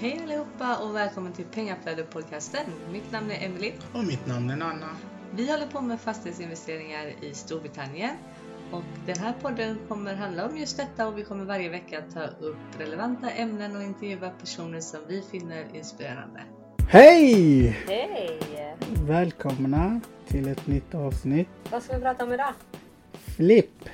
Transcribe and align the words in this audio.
Hej 0.00 0.20
allihopa 0.22 0.76
och 0.76 0.94
välkommen 0.94 1.32
till 1.32 1.44
Pengaflödet-podcasten. 1.44 2.64
Mitt 2.92 3.12
namn 3.12 3.30
är 3.30 3.44
Emily. 3.46 3.72
Och 3.94 4.04
mitt 4.04 4.26
namn 4.26 4.50
är 4.50 4.56
Nanna. 4.56 4.96
Vi 5.34 5.50
håller 5.50 5.66
på 5.66 5.80
med 5.80 6.00
fastighetsinvesteringar 6.00 7.24
i 7.24 7.34
Storbritannien. 7.34 8.16
Och 8.72 8.82
den 9.06 9.18
här 9.18 9.32
podden 9.32 9.78
kommer 9.88 10.14
handla 10.14 10.46
om 10.46 10.56
just 10.56 10.76
detta 10.76 11.08
och 11.08 11.18
vi 11.18 11.24
kommer 11.24 11.44
varje 11.44 11.68
vecka 11.68 12.02
ta 12.14 12.22
upp 12.26 12.56
relevanta 12.78 13.30
ämnen 13.30 13.76
och 13.76 13.82
intervjua 13.82 14.30
personer 14.30 14.80
som 14.80 15.00
vi 15.08 15.22
finner 15.22 15.76
inspirerande. 15.76 16.40
Hej! 16.88 17.68
Hej! 17.68 18.40
Välkomna 19.06 20.00
till 20.26 20.48
ett 20.48 20.66
nytt 20.66 20.94
avsnitt. 20.94 21.48
Vad 21.70 21.82
ska 21.82 21.96
vi 21.96 22.02
prata 22.02 22.24
om 22.24 22.32
idag? 22.32 22.54
Flipp! 23.12 23.88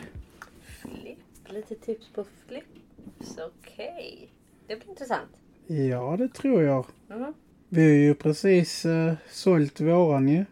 Flipp. 0.62 1.18
Lite 1.48 1.74
tips 1.74 2.08
på 2.08 2.24
flips. 2.46 3.38
Okej. 3.38 4.30
Det 4.66 4.76
blir 4.76 4.88
intressant. 4.88 5.30
Ja, 5.66 6.16
det 6.18 6.28
tror 6.28 6.62
jag. 6.62 6.86
Mm. 7.10 7.34
Vi 7.68 7.82
har 7.82 7.90
ju 7.90 8.14
precis 8.14 8.86
uh, 8.86 9.12
sålt 9.30 9.80
våran 9.80 10.28
ju. 10.28 10.44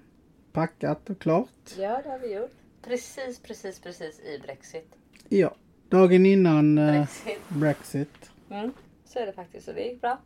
Packat 0.53 1.11
och 1.11 1.19
klart. 1.19 1.75
Ja, 1.79 2.01
det 2.05 2.11
har 2.11 2.19
vi 2.19 2.35
gjort. 2.35 2.51
Precis, 2.83 3.39
precis, 3.43 3.81
precis 3.81 4.21
i 4.21 4.39
Brexit. 4.43 4.97
Ja, 5.29 5.55
dagen 5.89 6.27
innan 6.27 6.79
uh, 6.79 6.93
Brexit. 6.93 7.39
Brexit. 7.49 8.31
Mm. 8.51 8.73
Så 9.05 9.19
är 9.19 9.27
det 9.27 9.33
faktiskt. 9.33 9.69
Och 9.69 9.75
det 9.75 9.83
gick 9.85 10.01
bra. 10.01 10.19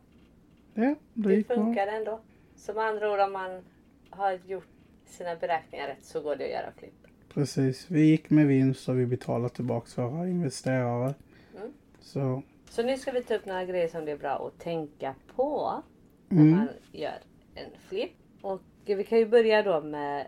Ja, 0.73 0.95
det 1.13 1.29
Det 1.29 1.35
gick 1.35 1.47
bra. 1.47 1.55
funkar 1.57 1.87
ändå. 1.87 2.19
Så 2.55 2.73
med 2.73 2.83
andra 2.83 3.13
ord, 3.13 3.19
om 3.19 3.31
man 3.31 3.61
har 4.09 4.39
gjort 4.47 4.67
sina 5.05 5.35
beräkningar 5.35 5.87
rätt 5.87 6.05
så 6.05 6.21
går 6.21 6.35
det 6.35 6.43
att 6.43 6.51
göra 6.51 6.71
flipp. 6.77 6.93
Precis. 7.33 7.85
Vi 7.89 8.05
gick 8.05 8.29
med 8.29 8.47
vinst 8.47 8.89
och 8.89 8.99
vi 8.99 9.05
betalade 9.05 9.49
tillbaka 9.49 10.07
våra 10.07 10.27
investerare. 10.29 11.13
Mm. 11.57 11.71
Så, 12.01 12.43
Så 12.69 12.83
nu 12.83 12.97
ska 12.97 13.11
vi 13.11 13.23
ta 13.23 13.35
upp 13.35 13.45
några 13.45 13.65
grejer 13.65 13.87
som 13.87 14.05
det 14.05 14.11
är 14.11 14.17
bra 14.17 14.47
att 14.47 14.59
tänka 14.59 15.15
på 15.35 15.83
när 16.29 16.41
mm. 16.41 16.55
man 16.55 16.67
gör 16.91 17.19
en 17.55 17.69
flipp. 17.87 18.11
Och 18.41 18.61
vi 18.85 19.03
kan 19.03 19.17
ju 19.17 19.25
börja 19.25 19.63
då 19.63 19.81
med 19.81 20.27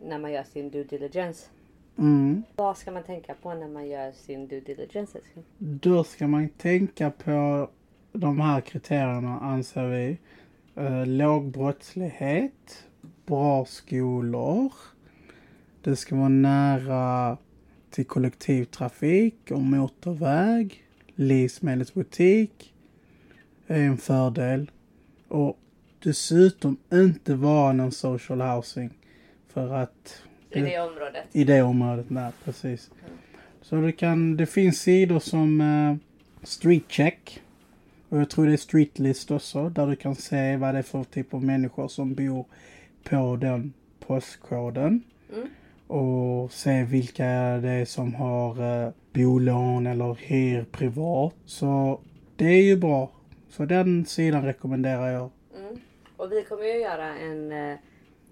när 0.00 0.18
man 0.18 0.32
gör 0.32 0.44
sin 0.44 0.70
due 0.70 0.84
diligence. 0.84 1.50
Mm. 1.98 2.42
Vad 2.56 2.76
ska 2.76 2.90
man 2.90 3.02
tänka 3.02 3.34
på 3.34 3.54
när 3.54 3.68
man 3.68 3.88
gör 3.88 4.12
sin 4.12 4.48
due 4.48 4.60
diligence? 4.60 5.20
Då 5.58 6.04
ska 6.04 6.26
man 6.26 6.48
tänka 6.48 7.10
på 7.10 7.68
de 8.12 8.40
här 8.40 8.60
kriterierna 8.60 9.40
anser 9.40 9.86
vi. 9.86 10.18
Eh, 10.76 11.06
låg 11.06 11.50
brottslighet, 11.50 12.86
bra 13.26 13.64
skolor, 13.64 14.72
det 15.82 15.96
ska 15.96 16.16
vara 16.16 16.28
nära 16.28 17.36
till 17.90 18.06
kollektivtrafik 18.06 19.50
och 19.50 19.60
motorväg, 19.60 20.83
livsmedelsbutik 21.14 22.74
är 23.66 23.80
en 23.80 23.96
fördel. 23.96 24.70
Och 25.28 25.58
dessutom 25.98 26.76
inte 26.92 27.34
vara 27.34 27.72
någon 27.72 27.92
social 27.92 28.40
housing. 28.40 28.90
För 29.48 29.74
att 29.74 30.22
I 30.50 30.60
det 30.60 30.80
området. 30.80 31.24
i 31.32 31.44
det 31.44 31.62
området, 31.62 32.10
nej 32.10 32.32
precis. 32.44 32.90
Så 33.62 33.76
det, 33.76 33.92
kan, 33.92 34.36
det 34.36 34.46
finns 34.46 34.80
sidor 34.80 35.18
som 35.18 35.60
uh, 35.60 35.96
Street 36.42 36.84
Check. 36.88 37.40
Och 38.08 38.20
jag 38.20 38.30
tror 38.30 38.46
det 38.46 38.52
är 38.52 38.56
Streetlist 38.56 39.30
också. 39.30 39.68
Där 39.68 39.86
du 39.86 39.96
kan 39.96 40.14
se 40.14 40.56
vad 40.56 40.74
det 40.74 40.78
är 40.78 40.82
för 40.82 41.04
typ 41.04 41.34
av 41.34 41.44
människor 41.44 41.88
som 41.88 42.14
bor 42.14 42.44
på 43.04 43.36
den 43.40 43.72
postkoden. 44.06 45.02
Mm. 45.32 45.48
Och 45.86 46.52
se 46.52 46.84
vilka 46.84 47.24
det 47.58 47.70
är 47.70 47.84
som 47.84 48.14
har 48.14 48.62
uh, 48.62 48.92
bolån 49.14 49.86
eller 49.86 50.14
hyr 50.14 50.64
privat. 50.64 51.34
Så 51.44 52.00
det 52.36 52.44
är 52.44 52.62
ju 52.62 52.76
bra. 52.76 53.10
Så 53.48 53.64
den 53.64 54.06
sidan 54.06 54.44
rekommenderar 54.44 55.12
jag. 55.12 55.30
Mm. 55.58 55.80
Och 56.16 56.32
vi 56.32 56.42
kommer 56.42 56.64
ju 56.64 56.80
göra 56.80 57.18
en, 57.18 57.52
eh, 57.52 57.78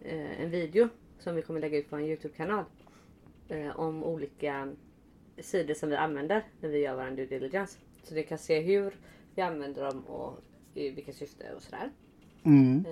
eh, 0.03 0.41
en 0.43 0.51
video 0.51 0.89
som 1.19 1.37
vi 1.37 1.43
kommer 1.43 1.61
lägga 1.61 1.79
ut 1.79 1.91
på 1.91 1.97
en 1.97 2.05
Youtube-kanal. 2.05 2.65
Eh, 3.49 3.81
om 3.81 4.05
olika 4.05 4.73
sidor 5.39 5.75
som 5.75 5.89
vi 5.89 5.97
använder 5.97 6.45
när 6.61 6.69
vi 6.69 6.79
gör 6.79 6.95
vår 6.97 7.17
due 7.17 7.27
diligence. 7.27 7.79
Så 8.03 8.15
ni 8.15 8.23
kan 8.23 8.39
se 8.39 8.61
hur 8.61 8.95
vi 9.35 9.43
använder 9.43 9.85
dem 9.85 10.01
och 10.01 10.39
i 10.75 10.91
vilka 10.91 11.13
syfte 11.13 11.45
och 11.57 11.63
sådär. 11.63 11.91
Mm, 12.45 12.85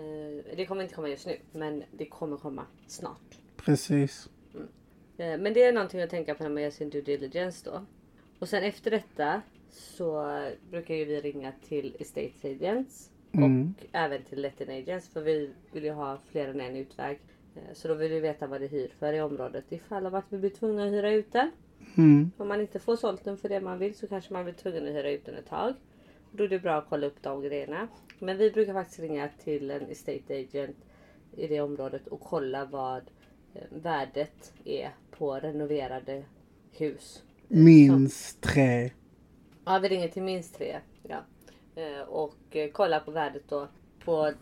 det 0.56 0.66
kommer 0.66 0.82
inte 0.82 0.94
komma 0.94 1.08
just 1.08 1.26
nu 1.26 1.36
men 1.52 1.82
det 1.92 2.06
kommer 2.06 2.36
komma 2.36 2.66
snart. 2.86 3.38
precis. 3.56 4.28
Eh, 4.54 4.60
Men 5.38 5.52
det 5.54 5.62
är 5.62 5.72
någonting 5.72 6.00
att 6.00 6.10
tänka 6.10 6.34
på 6.34 6.42
när 6.42 6.50
man 6.50 6.62
gör 6.62 6.70
sin 6.70 6.90
due 6.90 7.02
diligence 7.02 7.70
då. 7.70 7.84
Och 8.38 8.48
sen 8.48 8.62
efter 8.64 8.90
detta 8.90 9.42
så 9.70 10.40
brukar 10.70 10.94
ju 10.94 11.04
vi 11.04 11.20
ringa 11.20 11.52
till 11.68 11.96
estate 11.98 12.30
agents 12.50 13.10
Mm. 13.32 13.74
och 13.78 13.86
även 13.92 14.22
till 14.24 14.40
letting 14.42 14.70
agents 14.78 15.08
för 15.08 15.20
vi 15.20 15.50
vill 15.72 15.84
ju 15.84 15.90
ha 15.90 16.18
fler 16.30 16.48
än 16.48 16.60
en 16.60 16.76
utväg. 16.76 17.18
Eh, 17.56 17.62
Så 17.74 17.88
då 17.88 17.94
vill 17.94 18.10
vi 18.12 18.20
veta 18.20 18.46
vad 18.46 18.60
det 18.60 18.66
hyr 18.66 18.88
för 18.98 19.12
i 19.12 19.20
området 19.20 19.64
ifall 19.72 20.06
av 20.06 20.14
att 20.14 20.24
vi 20.28 20.38
blir 20.38 20.50
tvungna 20.50 20.84
att 20.84 20.92
hyra 20.92 21.10
ut 21.12 21.32
den. 21.32 21.50
Mm, 21.96 22.30
Om 22.36 22.48
man 22.48 22.60
inte 22.60 22.78
får 22.78 22.96
sålt 22.96 23.24
den 23.24 23.36
för 23.36 23.48
det 23.48 23.60
man 23.60 23.78
vill 23.78 23.94
så 23.94 24.06
kanske 24.06 24.32
man 24.32 24.44
blir 24.44 24.54
tvungen 24.54 24.82
att 24.88 24.94
hyra 24.94 25.10
ut 25.10 25.24
den 25.24 25.34
ett 25.34 25.46
tag. 25.46 25.74
Då 26.32 26.44
är 26.44 26.48
det 26.48 26.58
bra 26.58 26.74
att 26.78 26.86
kolla 26.88 27.06
upp 27.06 27.22
de 27.22 27.42
grejerna. 27.42 27.88
Men 28.18 28.36
vi 28.36 28.50
brukar 28.50 28.72
faktiskt 28.72 29.00
ringa 29.00 29.28
till 29.44 29.70
en 29.70 29.82
estate 29.90 30.40
agent 30.40 30.76
i 31.36 31.46
det 31.46 31.60
området 31.60 32.06
och 32.08 32.20
kolla 32.20 32.64
vad 32.64 33.02
eh, 33.54 33.62
värdet 33.70 34.52
är 34.64 34.90
på 35.20 35.34
renoverade 35.40 36.24
hus. 36.72 37.22
minst 37.48 38.40
tre. 38.40 38.90
Ja, 39.64 39.78
vi 39.78 39.88
ringer 39.88 40.08
till 40.08 40.22
minst 40.22 40.54
tre. 40.54 40.80
Ja. 41.02 41.18
Eh, 41.74 42.00
Och 42.00 42.36
eh, 42.56 42.70
kollar 42.70 43.00
på 43.00 43.10
värdet 43.10 43.42
då 43.48 43.68
på 44.04 44.32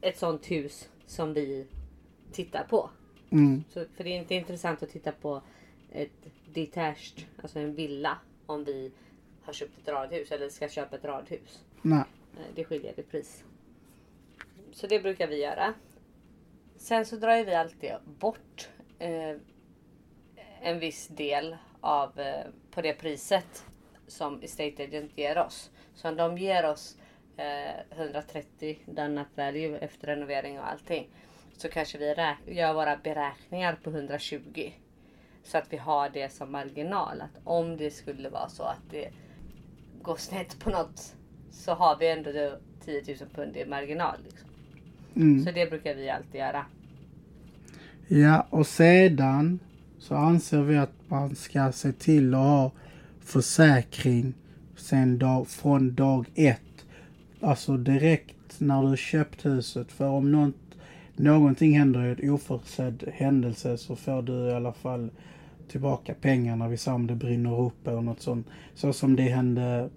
ett 0.00 0.18
sånt 0.18 0.50
hus 0.50 0.88
som 1.06 1.34
vi 1.34 1.66
tittar 2.32 2.64
på. 2.64 2.90
Mm, 3.30 3.64
Så, 3.70 3.84
för 3.96 4.04
det 4.04 4.10
är 4.10 4.18
inte 4.18 4.34
intressant 4.34 4.82
att 4.82 4.90
titta 4.90 5.12
på 5.12 5.42
ett 5.92 6.10
detached, 6.54 7.24
alltså 7.42 7.58
en 7.58 7.74
villa, 7.74 8.18
om 8.46 8.64
vi 8.64 8.92
har 9.42 9.52
köpt 9.52 9.78
ett 9.82 9.88
radhus 9.88 10.32
eller 10.32 10.48
ska 10.48 10.68
köpa 10.68 10.96
ett 10.96 11.04
radhus. 11.04 11.62
nej. 11.82 12.04
Eh, 12.36 12.54
Det 12.54 12.64
skiljer 12.64 13.00
i 13.00 13.02
pris. 13.02 13.44
Så 14.72 14.86
det 14.86 15.00
brukar 15.00 15.26
vi 15.28 15.42
göra. 15.42 15.74
Sen 16.76 17.06
så 17.06 17.16
drar 17.16 17.44
vi 17.44 17.54
alltid 17.54 17.90
bort 18.18 18.68
eh, 18.98 19.36
en 20.64 20.78
viss 20.78 21.08
del 21.08 21.56
av 21.80 22.20
eh, 22.20 22.46
på 22.70 22.80
det 22.80 22.92
priset 22.92 23.64
som 24.06 24.42
Estate 24.42 24.84
Agent 24.84 25.18
ger 25.18 25.38
oss. 25.38 25.70
Så 25.94 26.08
om 26.08 26.16
de 26.16 26.38
ger 26.38 26.70
oss 26.70 26.96
eh, 27.36 27.98
130 27.98 28.78
done 28.86 29.20
up 29.20 29.38
value 29.38 29.78
efter 29.78 30.06
renovering 30.06 30.58
och 30.58 30.70
allting. 30.70 31.08
Så 31.56 31.68
kanske 31.68 31.98
vi 31.98 32.14
gör 32.54 32.74
våra 32.74 32.96
beräkningar 32.96 33.78
på 33.82 33.90
120. 33.90 34.72
Så 35.42 35.58
att 35.58 35.72
vi 35.72 35.76
har 35.76 36.08
det 36.08 36.32
som 36.32 36.52
marginal. 36.52 37.20
Att 37.20 37.40
om 37.44 37.76
det 37.76 37.90
skulle 37.90 38.28
vara 38.28 38.48
så 38.48 38.62
att 38.62 38.90
det 38.90 39.10
går 40.02 40.16
snett 40.16 40.58
på 40.58 40.70
något 40.70 41.14
så 41.50 41.74
har 41.74 41.96
vi 41.98 42.08
ändå 42.08 42.32
då 42.32 42.58
10 42.84 43.02
000 43.20 43.28
pund 43.34 43.56
i 43.56 43.64
marginal. 43.64 44.16
Liksom. 44.24 44.48
Mm. 45.16 45.44
Så 45.44 45.50
det 45.50 45.70
brukar 45.70 45.94
vi 45.94 46.10
alltid 46.10 46.40
göra. 46.40 46.66
Ja, 48.08 48.46
och 48.50 48.66
sedan 48.66 49.60
så 49.98 50.14
anser 50.14 50.62
vi 50.62 50.76
att 50.76 50.92
man 51.08 51.34
ska 51.34 51.72
se 51.72 51.92
till 51.92 52.34
att 52.34 52.40
ha 52.40 52.70
försäkring 53.20 54.34
sen 54.76 55.18
dag, 55.18 55.48
från 55.48 55.94
dag 55.94 56.26
ett. 56.34 56.60
Alltså 57.40 57.76
direkt 57.76 58.60
när 58.60 58.90
du 58.90 58.96
köpt 58.96 59.46
huset. 59.46 59.92
För 59.92 60.08
om 60.08 60.32
något, 60.32 60.54
någonting 61.16 61.78
händer 61.78 62.04
i 62.04 62.24
en 62.24 62.30
oförutsedd 62.30 63.04
händelse 63.14 63.78
så 63.78 63.96
får 63.96 64.22
du 64.22 64.32
i 64.32 64.52
alla 64.52 64.72
fall 64.72 65.10
tillbaka 65.68 66.14
pengarna. 66.20 66.68
Vi 66.68 66.76
säger 66.76 66.94
om 66.94 67.06
det 67.06 67.14
brinner 67.14 67.60
upp 67.60 67.86
eller 67.86 68.00
något 68.00 68.20
sånt. 68.20 68.46
Så 68.74 68.92
som 68.92 69.16
det 69.16 69.22
hände 69.22 69.88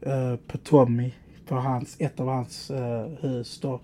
eh, 0.00 0.36
på 0.46 0.58
Tommy, 0.58 1.12
på 1.48 1.54
hans, 1.54 1.96
ett 1.98 2.20
av 2.20 2.28
hans 2.28 2.70
eh, 2.70 3.06
hus 3.20 3.58
då. 3.60 3.80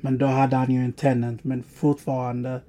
Men 0.00 0.18
då 0.18 0.26
hade 0.26 0.56
han 0.56 0.70
ju 0.70 0.84
en 0.84 0.92
tenant 0.92 1.44
men 1.44 1.62
fortfarande 1.62 2.60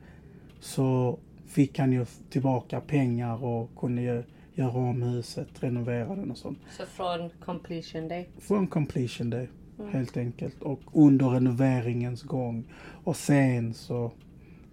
så 0.60 1.18
fick 1.48 1.80
han 1.80 1.92
ju 1.92 2.06
tillbaka 2.30 2.82
pengar 2.82 3.44
och 3.44 3.70
kunde 3.78 4.02
ju 4.02 4.24
göra 4.54 4.78
om 4.78 5.02
huset, 5.02 5.48
renovera 5.64 6.16
den 6.16 6.32
och 6.32 6.38
sånt. 6.38 6.60
Så 6.78 6.86
från 6.86 7.30
completion 7.30 8.08
day. 8.08 8.30
Från 8.40 8.68
completion 8.68 9.30
day, 9.30 9.50
helt 9.92 10.18
enkelt. 10.18 10.62
Och 10.62 10.82
under 10.94 11.26
renoveringens 11.26 12.24
gång. 12.24 12.64
Och 13.04 13.16
sen 13.16 13.74
så 13.74 14.12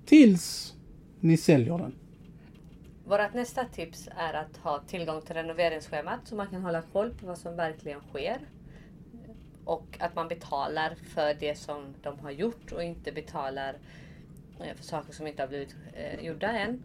tills 0.04 0.74
ni 1.20 1.36
säljer 1.36 1.78
den. 1.78 1.94
Vårt 3.04 3.34
nästa 3.34 3.64
tips 3.64 4.08
är 4.16 4.34
att 4.34 4.56
ha 4.56 4.80
tillgång 4.86 5.22
till 5.22 5.34
renoveringsschemat 5.34 6.20
så 6.24 6.34
man 6.34 6.46
kan 6.46 6.62
hålla 6.62 6.82
koll 6.82 7.10
på 7.10 7.26
vad 7.26 7.38
som 7.38 7.56
verkligen 7.56 8.00
sker. 8.00 8.38
Och 9.64 9.96
att 10.00 10.14
man 10.14 10.28
betalar 10.28 10.94
för 11.14 11.34
det 11.40 11.58
som 11.58 11.94
de 12.02 12.18
har 12.18 12.30
gjort 12.30 12.72
och 12.72 12.82
inte 12.82 13.12
betalar 13.12 13.76
Eh, 14.64 14.74
för 14.74 14.84
saker 14.84 15.12
som 15.12 15.26
inte 15.26 15.42
har 15.42 15.48
blivit 15.48 15.76
eh, 15.92 16.24
gjorda 16.24 16.52
än. 16.52 16.82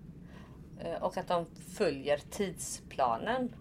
Eh, 0.79 1.03
och 1.03 1.17
att 1.17 1.27
de 1.27 1.45
följer 1.45 2.17
tidsplanen. 2.29 3.55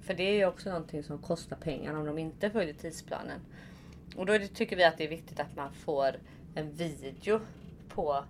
För 0.00 0.14
det 0.14 0.22
är 0.22 0.34
ju 0.34 0.46
också 0.46 0.68
någonting 0.68 1.02
som 1.02 1.18
kostar 1.18 1.56
pengar 1.56 1.94
om 1.94 2.06
de 2.06 2.18
inte 2.18 2.50
följer 2.50 2.74
tidsplanen. 2.74 3.40
Och 4.16 4.26
då 4.26 4.38
tycker 4.38 4.76
vi 4.76 4.84
att 4.84 4.98
det 4.98 5.04
är 5.04 5.08
viktigt 5.08 5.40
att 5.40 5.56
man 5.56 5.72
får 5.72 6.16
en 6.54 6.72
video 6.72 7.40
på 7.88 8.24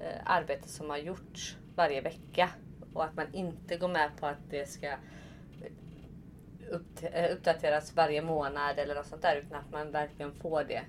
eh, 0.00 0.20
arbete 0.24 0.68
som 0.68 0.90
har 0.90 0.96
gjorts 0.96 1.56
varje 1.74 2.00
vecka. 2.00 2.50
Och 2.92 3.04
att 3.04 3.16
man 3.16 3.34
inte 3.34 3.76
går 3.76 3.88
med 3.88 4.10
på 4.20 4.26
att 4.26 4.50
det 4.50 4.68
ska 4.68 4.86
eh, 4.86 4.96
upp, 6.70 7.04
uppdateras 7.32 7.96
varje 7.96 8.22
månad 8.22 8.78
eller 8.78 8.94
något 8.94 9.06
sånt 9.06 9.22
där. 9.22 9.36
Utan 9.36 9.58
att 9.58 9.72
man 9.72 9.90
verkligen 9.90 10.32
får 10.32 10.64
det 10.64 10.82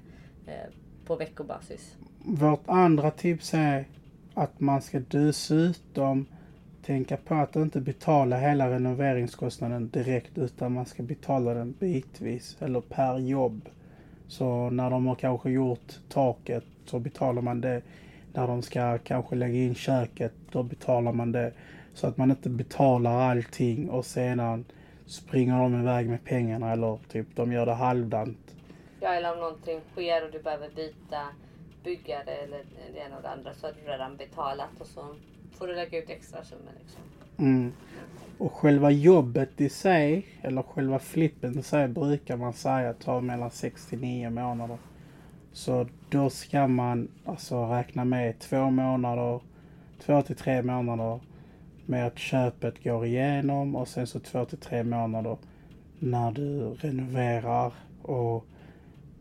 eh, 0.48 0.74
på 1.06 1.16
veckobasis. 1.16 1.98
Vårt 2.31 2.64
andra 2.66 3.12
tips 3.12 3.54
är 3.54 3.86
att 4.34 4.60
man 4.60 4.81
ska 4.81 5.00
dessutom 5.00 6.26
tänka 6.86 7.18
på 7.18 7.36
att 7.36 7.56
inte 7.56 7.81
betala 7.81 8.38
hela 8.38 8.70
renoveringskostnaden 8.70 9.90
direkt 9.90 10.38
utan 10.38 10.74
man 10.74 10.86
ska 10.86 11.04
betala 11.04 11.54
den 11.54 11.72
bitvis 11.80 12.58
eller 12.60 12.81
per 12.81 13.18
jobb. 13.18 13.70
Så 14.28 14.70
när 14.70 14.90
de 14.90 15.08
har 15.08 15.16
kanske 15.16 15.50
gjort 15.52 16.00
taket 16.10 16.64
så 16.86 17.00
betalar 17.00 17.42
man 17.42 17.62
det. 17.62 17.81
När 18.34 18.48
de 18.48 18.62
ska 18.62 18.98
kanske 18.98 19.36
lägga 19.36 19.60
in 19.60 19.76
köket 19.76 20.34
då 20.52 20.64
betalar 20.64 21.14
man 21.14 21.31
det. 21.31 21.54
Så 21.94 22.08
att 22.08 22.18
man 22.18 22.31
inte 22.31 22.50
betalar 22.50 23.31
allting 23.31 23.90
och 23.90 24.06
sedan 24.06 24.66
springer 25.06 25.60
de 25.60 25.80
iväg 25.80 26.10
med 26.10 26.24
pengarna 26.24 26.72
eller 26.72 27.00
typ 27.12 27.28
de 27.36 27.52
gör 27.52 27.66
det 27.66 27.74
halvdant. 27.74 28.56
Ja 29.00 29.14
eller 29.14 29.34
om 29.34 29.40
någonting 29.40 29.81
sker 29.92 30.26
och 30.26 30.31
du 30.31 30.40
behöver 30.40 30.70
byta 30.70 31.22
byggare 31.84 32.31
eller 32.31 32.64
det 32.94 33.00
ena 33.00 33.16
och 33.16 33.22
det 33.22 33.30
andra 33.30 33.54
så 33.54 33.68
har 33.68 33.74
du 33.74 33.92
redan 33.92 34.18
betalat 34.18 34.70
och 34.80 34.88
så 34.88 35.16
får 35.52 35.68
du 35.68 35.76
lägga 35.76 36.04
ut 36.04 36.10
extra 36.10 36.44
summor. 36.44 36.72
Liksom. 36.80 37.02
Mm. 37.38 37.74
Och 38.38 38.54
själva 38.54 38.92
jobbet 38.92 39.62
i 39.62 39.70
sig, 39.70 40.26
eller 40.42 40.62
själva 40.62 41.00
flippen 41.00 41.60
i 41.60 41.64
sig, 41.64 41.88
brukar 41.88 42.38
man 42.38 42.54
säga 42.54 42.94
tar 42.94 43.22
mellan 43.22 43.52
6 43.52 43.86
till 43.86 44.00
9 44.00 44.30
månader. 44.30 44.78
Så 45.52 45.88
då 46.10 46.30
ska 46.30 46.68
man 46.68 47.08
alltså 47.26 47.66
räkna 47.66 48.06
med 48.06 48.40
två 48.40 48.70
månader, 48.70 49.40
två 50.00 50.22
till 50.22 50.36
tre 50.36 50.62
månader 50.62 51.20
med 51.86 52.08
att 52.08 52.18
köpet 52.18 52.84
går 52.84 53.06
igenom 53.06 53.76
och 53.76 53.88
sen 53.88 54.08
så 54.08 54.20
två 54.20 54.46
till 54.46 54.58
tre 54.58 54.84
månader 54.84 55.38
när 56.00 56.31
du 56.31 56.74
renoverar 56.74 57.74
och 58.02 58.46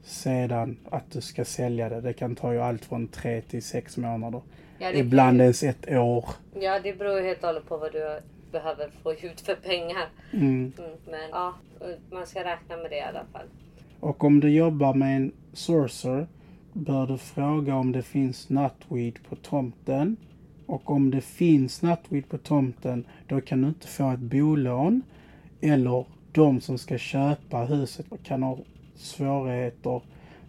sedan 0.08 0.76
att 0.90 1.10
du 1.10 1.20
ska 1.20 1.44
sälja 1.44 1.88
det. 1.88 2.00
Det 2.00 2.12
kan 2.12 2.36
ta 2.36 2.52
ju 2.52 2.60
allt 2.60 2.84
från 2.84 3.08
tre 3.08 3.40
till 3.40 3.62
sex 3.62 3.96
månader. 3.96 4.40
Ja, 4.78 4.92
Ibland 4.92 5.40
ens 5.40 5.62
ett 5.62 5.88
år. 5.88 6.24
Ja, 6.60 6.80
det 6.80 6.98
beror 6.98 7.20
helt 7.20 7.38
och 7.38 7.46
hållet 7.46 7.68
på 7.68 7.76
vad 7.76 7.92
du 7.92 8.20
behöver 8.52 8.90
få 9.02 9.12
ut 9.12 9.40
för 9.40 9.54
pengar. 9.54 10.08
Mm. 10.32 10.72
Mm, 10.78 10.90
men 11.10 11.20
ja, 11.30 11.54
man 12.10 12.26
ska 12.26 12.44
räkna 12.44 12.76
med 12.76 12.90
det 12.90 12.96
i 12.96 13.00
alla 13.00 13.24
fall. 13.32 13.46
Och 14.00 14.24
om 14.24 14.40
du 14.40 14.50
jobbar 14.50 14.94
med 14.94 15.16
en 15.16 15.32
sourcer 15.52 16.26
bör 16.72 17.06
du 17.06 17.18
fråga 17.18 17.74
om 17.74 17.92
det 17.92 18.02
finns 18.02 18.48
nutweed 18.48 19.18
på 19.28 19.36
tomten. 19.36 20.16
Och 20.66 20.90
om 20.90 21.10
det 21.10 21.20
finns 21.20 21.82
nutweed 21.82 22.28
på 22.28 22.38
tomten 22.38 23.04
då 23.26 23.40
kan 23.40 23.62
du 23.62 23.68
inte 23.68 23.86
få 23.86 24.10
ett 24.10 24.20
bolån. 24.20 25.02
Eller 25.60 26.04
de 26.32 26.60
som 26.60 26.78
ska 26.78 26.98
köpa 26.98 27.64
huset 27.64 28.06
kan 28.22 28.42
ha 28.42 28.58
svårigheter 28.98 30.02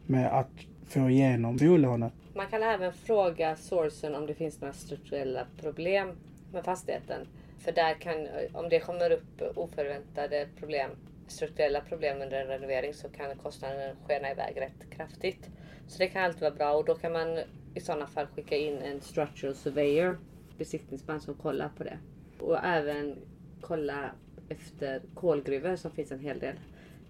med 0.06 0.40
att 0.40 0.52
få 0.88 1.10
igenom 1.10 1.58
bolånet. 1.58 2.14
Man 2.36 2.48
kan 2.48 2.64
även 2.64 2.94
fråga 2.94 3.56
sourcen 3.56 4.16
om 4.16 4.26
det 4.26 4.34
finns 4.34 4.62
några 4.62 4.74
strukturella 4.74 5.46
problem 5.62 6.12
med 6.54 6.66
fastigheten. 6.66 7.28
För 7.60 7.72
där 7.72 7.94
kan, 7.94 8.28
om 8.54 8.70
det 8.70 8.80
kommer 8.80 9.12
upp 9.12 9.42
oförväntade 9.56 10.48
problem, 10.60 10.92
strukturella 11.28 11.82
problem 11.82 12.22
under 12.22 12.42
en 12.42 12.48
renovering 12.48 12.94
så 12.94 13.10
kan 13.10 13.36
kostnaden 13.36 13.96
skena 14.08 14.32
iväg 14.32 14.62
rätt 14.62 14.90
kraftigt. 14.90 15.50
Så 15.88 15.98
det 15.98 16.08
kan 16.08 16.24
alltid 16.24 16.42
vara 16.42 16.52
bra 16.52 16.72
och 16.72 16.86
då 16.86 16.96
kan 16.96 17.12
man 17.12 17.40
i 17.76 17.80
sådana 17.80 18.08
fall 18.08 18.26
skicka 18.26 18.58
in 18.58 18.78
en 18.78 19.02
structural 19.02 19.56
surveyor, 19.56 20.18
besiktningsman 20.58 21.22
som 21.22 21.34
kollar 21.34 21.70
på 21.78 21.84
det. 21.84 21.98
Och 22.40 22.64
även 22.64 23.16
kolla 23.62 24.12
efter 24.50 25.02
kolgruvor 25.14 25.76
som 25.76 25.92
finns 25.92 26.12
en 26.12 26.20
hel 26.20 26.40
del 26.40 26.56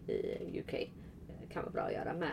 i 0.07 0.59
UK. 0.59 0.89
Kan 1.53 1.63
vara 1.63 1.71
bra 1.71 1.81
att 1.81 1.93
göra 1.93 2.13
med. 2.13 2.31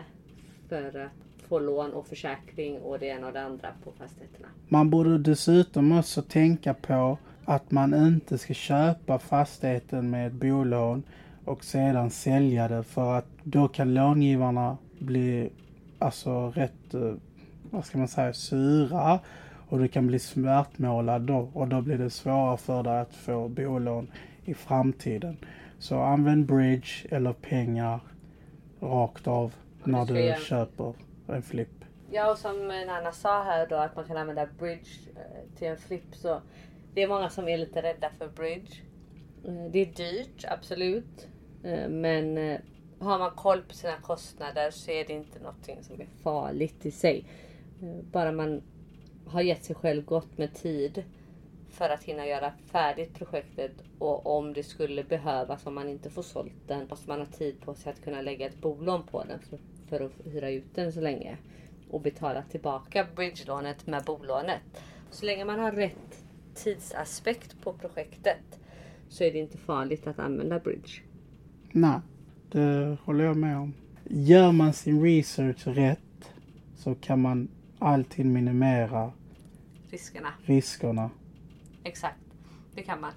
För 0.69 0.99
att 0.99 1.11
få 1.47 1.59
lån 1.59 1.93
och 1.93 2.07
försäkring 2.07 2.81
och 2.81 2.99
det 2.99 3.05
ena 3.05 3.27
och 3.27 3.33
det 3.33 3.41
andra 3.41 3.69
på 3.83 3.91
fastigheterna. 3.91 4.47
Man 4.67 4.89
borde 4.89 5.17
dessutom 5.17 5.91
också 5.91 6.21
tänka 6.21 6.73
på 6.73 7.17
att 7.45 7.71
man 7.71 7.93
inte 7.93 8.37
ska 8.37 8.53
köpa 8.53 9.19
fastigheten 9.19 10.09
med 10.09 10.27
ett 10.27 10.33
bolån 10.33 11.03
och 11.45 11.63
sedan 11.63 12.09
sälja 12.09 12.67
det 12.67 12.83
för 12.83 13.17
att 13.17 13.27
då 13.43 13.67
kan 13.67 13.93
långivarna 13.93 14.77
bli 14.99 15.49
alltså 15.99 16.49
rätt, 16.49 16.93
eh, 16.93 17.13
vad 17.69 17.85
ska 17.85 17.97
man 17.97 18.07
säga, 18.07 18.33
sura 18.33 19.19
och 19.69 19.79
du 19.79 19.87
kan 19.87 20.07
bli 20.07 20.19
smärtmålad 20.19 21.21
då 21.21 21.49
och 21.53 21.67
då 21.67 21.81
blir 21.81 21.97
det 21.97 22.09
svårare 22.09 22.57
för 22.57 22.83
dig 22.83 22.99
att 22.99 23.15
få 23.15 23.47
bolån 23.47 24.07
i 24.45 24.53
framtiden. 24.53 25.37
Så 25.79 25.99
använd 25.99 26.45
bridge 26.45 27.07
eller 27.09 27.33
pengar 27.33 27.99
rakt 28.79 29.27
av 29.27 29.53
när 29.83 30.05
du 30.05 30.35
köper 30.45 30.93
en 31.27 31.41
flip. 31.41 31.69
Ja 32.11 32.31
och 32.31 32.37
som 32.37 32.67
Nana 32.67 33.11
sa 33.11 33.43
här 33.43 33.67
då 33.67 33.75
att 33.75 33.95
man 33.95 34.05
kan 34.05 34.17
använda 34.17 34.45
bridge 34.59 34.89
eh, 35.15 35.57
till 35.57 35.67
en 35.67 35.77
flip 35.77 36.15
så 36.15 36.41
det 36.93 37.03
är 37.03 37.07
många 37.07 37.29
som 37.29 37.47
är 37.47 37.57
lite 37.57 37.81
rädda 37.81 38.09
för 38.17 38.27
bridge. 38.27 38.73
Eh, 39.45 39.71
det 39.71 39.79
är 39.79 39.85
dyrt, 39.85 40.45
absolut. 40.47 41.27
Eh, 41.63 41.89
men 41.89 42.57
har 42.99 43.19
man 43.19 43.31
koll 43.31 43.61
på 43.61 43.73
sina 43.73 43.97
kostnader 44.01 44.71
så 44.71 44.91
är 44.91 45.05
det 45.05 45.13
inte 45.13 45.39
någonting 45.39 45.83
som 45.83 46.01
är 46.01 46.07
farligt 46.23 46.85
i 46.85 46.91
sig. 46.91 47.25
Bara 48.11 48.31
man 48.31 48.61
har 49.27 49.41
gett 49.41 49.63
sig 49.63 49.75
själv 49.75 50.05
gott 50.05 50.37
med 50.37 50.53
tid 50.53 51.03
för 51.77 51.89
att 51.89 52.03
hinna 52.03 52.27
göra 52.27 52.51
färdigt 52.71 53.13
projektet 53.13 53.71
och 53.99 54.37
om 54.37 54.53
det 54.53 54.63
skulle 54.63 55.03
behövas 55.03 55.65
om 55.65 55.75
man 55.75 55.89
inte 55.89 56.09
får 56.09 56.21
sålt 56.21 56.53
den 56.67 56.87
måste 56.89 57.09
man 57.09 57.19
ha 57.19 57.25
tid 57.25 57.61
på 57.61 57.73
sig 57.73 57.91
att 57.91 58.03
kunna 58.03 58.21
lägga 58.21 58.45
ett 58.45 58.61
bolån 58.61 59.03
på 59.03 59.23
den 59.23 59.39
för, 59.39 59.59
för 59.89 60.05
att 60.05 60.33
hyra 60.33 60.49
ut 60.49 60.75
den 60.75 60.93
så 60.93 61.01
länge 61.01 61.37
och 61.89 62.01
betala 62.01 62.41
tillbaka 62.41 63.07
bridgelånet 63.15 63.87
med 63.87 64.03
bolånet. 64.03 64.61
Så 65.11 65.25
länge 65.25 65.45
man 65.45 65.59
har 65.59 65.71
rätt 65.71 66.23
tidsaspekt 66.55 67.61
på 67.61 67.73
projektet 67.73 68.59
så 69.09 69.23
är 69.23 69.31
det 69.31 69.39
inte 69.39 69.57
farligt 69.57 70.07
att 70.07 70.19
använda 70.19 70.59
bridge. 70.59 71.01
Nej, 71.71 71.99
det 72.51 72.97
håller 73.03 73.23
jag 73.23 73.37
med 73.37 73.57
om. 73.57 73.73
Gör 74.03 74.51
man 74.51 74.73
sin 74.73 75.03
research 75.03 75.67
rätt 75.67 76.31
så 76.77 76.95
kan 76.95 77.21
man 77.21 77.47
alltid 77.79 78.25
minimera 78.25 79.11
riskerna. 79.89 80.33
riskerna. 80.45 81.09
Exakt, 81.87 82.19
det 82.75 82.83
kan 82.83 83.01
man. 83.01 83.11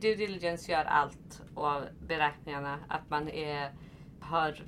Due 0.00 0.14
diligence 0.14 0.72
gör 0.72 0.84
allt 0.84 1.42
och 1.54 1.82
beräkningarna 2.08 2.78
att 2.88 3.10
man 3.10 3.28
är, 3.28 3.70
har 4.20 4.62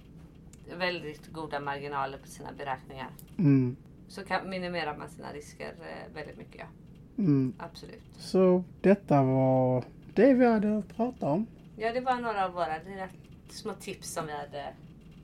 väldigt 0.78 1.32
goda 1.32 1.60
marginaler 1.60 2.18
på 2.18 2.28
sina 2.28 2.52
beräkningar. 2.52 3.08
Mm. 3.38 3.76
Så 4.08 4.24
kan, 4.24 4.50
minimerar 4.50 4.96
man 4.96 5.08
sina 5.08 5.32
risker 5.32 5.66
eh, 5.66 6.14
väldigt 6.14 6.38
mycket. 6.38 6.66
Mm. 7.18 7.52
Absolut. 7.58 8.02
Så 8.18 8.64
detta 8.80 9.22
var 9.22 9.84
det 10.14 10.34
vi 10.34 10.46
hade 10.46 10.82
pratat 10.96 11.22
om. 11.22 11.46
Ja, 11.76 11.92
det 11.92 12.00
var 12.00 12.20
några 12.20 12.44
av 12.44 12.52
våra 12.52 12.78
små 13.48 13.72
tips 13.72 14.12
som 14.12 14.26
vi 14.26 14.32
hade 14.32 14.74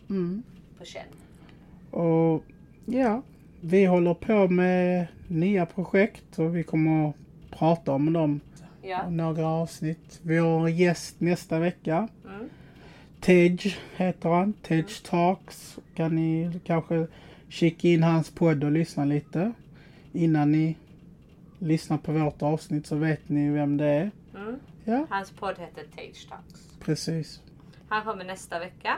mm. 0.08 0.42
på 0.78 0.84
känn. 0.84 1.08
Och 1.90 2.44
ja, 2.86 3.22
vi 3.60 3.84
håller 3.84 4.14
på 4.14 4.48
med 4.48 5.06
nya 5.28 5.66
projekt 5.66 6.38
och 6.38 6.56
vi 6.56 6.62
kommer 6.62 7.08
att 7.08 7.16
prata 7.58 7.92
om 7.92 8.12
dem 8.12 8.40
ja. 8.82 9.10
några 9.10 9.46
avsnitt. 9.46 10.20
Vi 10.22 10.38
har 10.38 10.68
gäst 10.68 11.20
nästa 11.20 11.58
vecka. 11.58 12.08
Mm. 12.24 12.50
Tej 13.20 13.76
heter 13.96 14.28
han. 14.28 14.52
Tej 14.52 14.78
mm. 14.78 14.90
Talks. 15.04 15.78
Kan 15.94 16.16
ni 16.16 16.60
kanske 16.64 17.06
kika 17.48 17.88
in 17.88 18.02
hans 18.02 18.30
podd 18.30 18.64
och 18.64 18.72
lyssna 18.72 19.04
lite. 19.04 19.52
Innan 20.12 20.52
ni 20.52 20.76
lyssnar 21.58 21.98
på 21.98 22.12
vårt 22.12 22.42
avsnitt 22.42 22.86
så 22.86 22.96
vet 22.96 23.28
ni 23.28 23.50
vem 23.50 23.76
det 23.76 23.86
är. 23.86 24.10
Mm. 24.34 24.60
Ja. 24.84 25.06
Hans 25.10 25.30
podd 25.30 25.58
heter 25.58 25.84
Tage 25.96 26.28
Talks. 26.28 26.78
Precis. 26.80 27.42
Han 27.88 28.04
kommer 28.04 28.24
nästa 28.24 28.58
vecka. 28.58 28.96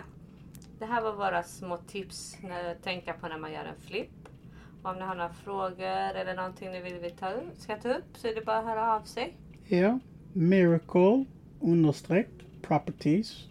Det 0.78 0.86
här 0.86 1.02
var 1.02 1.12
våra 1.12 1.42
små 1.42 1.76
tips 1.76 2.36
att 2.42 2.82
tänka 2.82 3.12
på 3.12 3.28
när 3.28 3.38
man 3.38 3.52
gör 3.52 3.64
en 3.64 3.80
flipp. 3.86 4.19
Om 4.82 4.96
ni 4.96 5.02
har 5.02 5.14
några 5.14 5.32
frågor 5.32 6.14
eller 6.14 6.34
någonting 6.34 6.70
ni 6.70 6.80
vill 6.80 6.98
vi 6.98 7.10
ta 7.10 7.30
upp, 7.30 7.56
ska 7.58 7.76
ta 7.76 7.88
upp 7.88 8.16
så 8.16 8.28
är 8.28 8.34
det 8.34 8.44
bara 8.44 8.58
att 8.58 8.64
höra 8.64 8.94
av 8.94 9.02
sig. 9.02 9.36
Ja. 9.68 9.98
Miracle 10.32 11.24
understreck 11.60 12.28
properties 12.62 13.48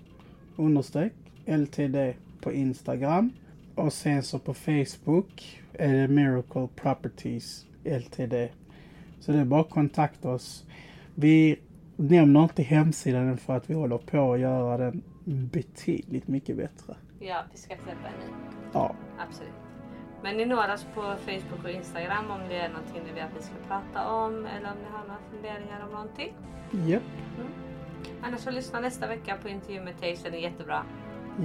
understreck 0.56 1.14
LTD 1.46 2.14
på 2.42 2.54
Instagram. 2.54 3.32
Och 3.76 3.94
sen 3.94 4.24
så 4.24 4.40
på 4.40 4.54
Facebook 4.54 5.62
är 5.74 5.94
det 5.94 6.08
Miracle 6.08 6.68
Properties 6.76 7.66
LTD. 7.84 8.50
Så 9.20 9.32
det 9.32 9.40
är 9.40 9.46
bara 9.46 9.62
att 9.62 9.70
kontakta 9.70 10.30
oss. 10.30 10.66
Vi 11.16 11.60
nämner 11.96 12.44
inte 12.44 12.64
hemsidan 12.64 13.38
för 13.38 13.58
att 13.58 13.70
vi 13.70 13.74
håller 13.74 13.98
på 13.98 14.34
att 14.34 14.40
göra 14.40 14.78
den 14.78 15.04
betydligt 15.26 16.28
mycket 16.28 16.58
bättre. 16.58 16.96
Ja, 17.20 17.44
vi 17.52 17.58
ska 17.58 17.76
släppa 17.76 18.08
en 18.08 18.28
ny. 18.28 18.34
Ja. 18.74 18.96
Absolut. 19.20 19.54
Men 20.24 20.38
ni 20.38 20.46
når 20.46 20.74
oss 20.74 20.86
på 20.96 21.02
Facebook 21.02 21.64
och 21.64 21.70
Instagram 21.70 22.32
om 22.32 22.40
det 22.50 22.56
är 22.56 22.70
någonting 22.70 23.02
ni 23.06 23.14
vill 23.14 23.24
att 23.24 23.38
vi 23.38 23.44
ska 23.44 23.54
prata 23.68 24.08
om 24.08 24.46
eller 24.46 24.72
om 24.72 24.78
ni 24.78 24.90
har 24.92 25.04
några 25.08 25.20
funderingar 25.32 25.84
om 25.86 25.92
någonting. 25.92 26.34
Japp. 26.72 27.04
Annars 28.22 28.40
så 28.40 28.52
lyssna 28.52 28.80
nästa 28.80 29.08
vecka 29.08 29.38
på 29.42 29.50
intervju 29.50 29.82
med 29.82 30.00
Tays, 30.02 30.24
den 30.24 30.34
är 30.34 30.38
jättebra. 30.38 30.84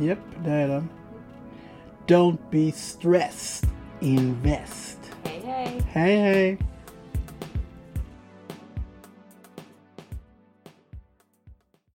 Japp, 0.00 0.18
det 0.44 0.50
är 0.50 0.68
den. 0.68 0.88
Don't 2.06 2.38
be 2.50 2.72
stressed. 2.72 3.70
Invest. 4.00 5.16
Hej 5.24 5.42
hej! 5.44 5.80
Hej 5.92 6.16
hej! 6.16 6.58